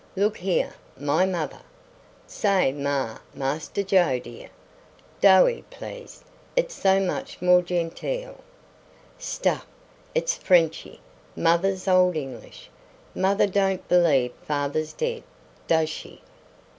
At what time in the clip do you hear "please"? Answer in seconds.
5.69-6.23